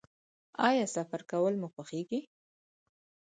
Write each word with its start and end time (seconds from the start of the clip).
ایا 0.67 0.85
سفر 0.95 1.21
کول 1.31 1.53
مو 1.61 1.67
خوښیږي؟ 1.73 2.19